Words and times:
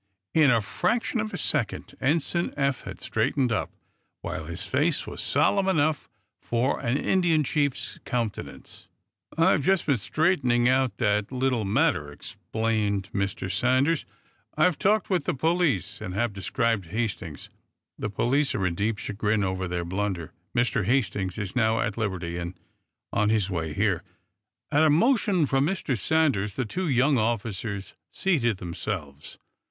In 0.33 0.49
a 0.49 0.61
fraction 0.61 1.19
of 1.19 1.31
a 1.31 1.37
second 1.37 1.93
Ensign 2.01 2.55
Eph 2.57 2.85
had 2.85 3.01
straightened 3.01 3.51
up, 3.51 3.69
while 4.21 4.45
his 4.45 4.65
face 4.65 5.05
was 5.05 5.21
solemn 5.21 5.67
enough 5.67 6.09
for 6.39 6.79
an 6.79 6.97
Indian 6.97 7.43
chief's 7.43 7.99
countenance. 8.03 8.87
"I 9.37 9.51
have 9.51 9.61
just 9.63 9.85
been 9.85 9.97
straightening 9.99 10.67
out 10.67 10.97
that 10.97 11.31
little 11.31 11.65
matter," 11.65 12.11
explained 12.11 13.11
Mr. 13.13 13.51
Sanders. 13.51 14.07
"I 14.57 14.63
have 14.63 14.79
talked 14.79 15.11
with 15.11 15.25
the 15.25 15.35
police, 15.35 16.01
and 16.01 16.15
have 16.15 16.33
described 16.33 16.87
Hastings. 16.87 17.51
The 17.99 18.09
police 18.09 18.55
are 18.55 18.65
in 18.65 18.73
deep 18.73 18.97
chagrin 18.97 19.43
over 19.43 19.67
their 19.67 19.85
blunder. 19.85 20.33
Mr. 20.57 20.85
Hastings 20.85 21.37
is 21.37 21.55
now 21.55 21.79
at 21.79 21.95
liberty 21.95 22.39
and 22.39 22.55
on 23.13 23.29
his 23.29 23.51
way 23.51 23.71
here." 23.75 24.01
At 24.71 24.81
a 24.81 24.89
motion 24.89 25.45
from 25.45 25.67
Mr. 25.67 25.95
Sanders 25.95 26.55
the 26.55 26.65
two 26.65 26.87
young 26.87 27.19
officers 27.19 27.93
seated 28.09 28.57
themselves. 28.57 29.37